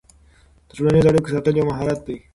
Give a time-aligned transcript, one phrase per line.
[0.67, 2.17] د ټولنیزو اړیکو ساتل یو مهارت دی.